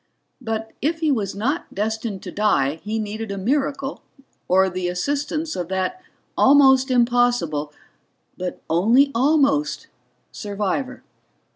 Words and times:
But 0.41 0.73
if 0.81 0.97
he 1.01 1.11
was 1.11 1.35
not 1.35 1.75
destined 1.75 2.23
to 2.23 2.31
die 2.31 2.77
he 2.81 2.97
needed 2.97 3.31
a 3.31 3.37
miracle 3.37 4.01
or 4.47 4.67
the 4.67 4.87
assistance 4.87 5.55
of 5.55 5.67
that 5.67 6.01
almost 6.35 6.89
impossible 6.89 7.71
but 8.35 8.63
only 8.67 9.11
almost 9.13 9.89
survivor. 10.31 11.03